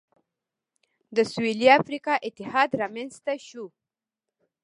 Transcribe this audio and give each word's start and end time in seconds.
د 1.15 1.17
سوېلي 1.31 1.67
افریقا 1.79 2.13
اتحاد 2.27 2.69
رامنځته 2.81 3.33
شو. 3.47 3.65